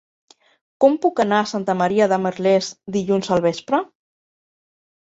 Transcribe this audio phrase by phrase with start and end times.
[0.85, 3.83] Com puc anar a Santa Maria de Merlès dilluns al vespre?